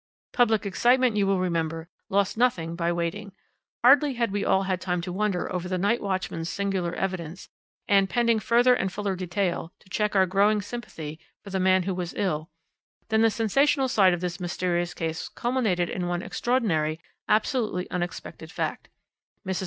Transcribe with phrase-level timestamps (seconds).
[0.33, 3.33] "Public excitement, you will remember, lost nothing by waiting.
[3.83, 7.49] Hardly had we all had time to wonder over the night watchman's singular evidence,
[7.87, 11.93] and, pending further and fuller detail, to check our growing sympathy for the man who
[11.93, 12.49] was ill,
[13.09, 16.99] than the sensational side of this mysterious case culminated in one extraordinary,
[17.29, 18.89] absolutely unexpected fact.
[19.45, 19.59] Mrs.